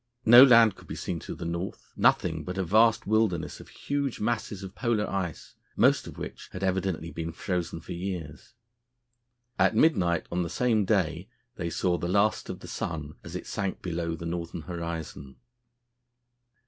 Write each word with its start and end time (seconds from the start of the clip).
No 0.25 0.43
land 0.43 0.75
could 0.75 0.87
be 0.87 0.95
seen 0.95 1.19
to 1.19 1.35
the 1.35 1.45
north; 1.45 1.93
nothing 1.95 2.43
but 2.43 2.57
a 2.57 2.63
vast 2.63 3.05
wilderness 3.05 3.59
of 3.59 3.67
huge 3.69 4.19
masses 4.19 4.63
of 4.63 4.73
Polar 4.73 5.07
ice, 5.07 5.53
most 5.75 6.07
of 6.07 6.17
which 6.17 6.49
had 6.53 6.63
evidently 6.63 7.11
been 7.11 7.31
frozen 7.31 7.81
for 7.81 7.91
years. 7.91 8.55
At 9.59 9.75
midnight 9.75 10.25
on 10.31 10.41
the 10.41 10.49
same 10.49 10.85
day 10.85 11.29
they 11.55 11.69
saw 11.69 11.99
the 11.99 12.07
last 12.09 12.49
of 12.49 12.61
the 12.61 12.67
sun 12.67 13.13
as 13.23 13.35
it 13.35 13.45
sank 13.45 13.83
below 13.83 14.15
the 14.15 14.25
northern 14.25 14.61
horizon. 14.61 15.35